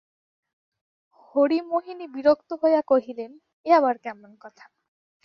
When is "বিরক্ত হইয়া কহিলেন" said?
2.15-3.31